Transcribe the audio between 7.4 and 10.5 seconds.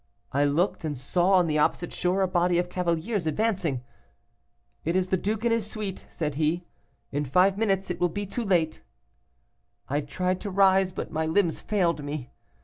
minutes it will be too late.' "I tried to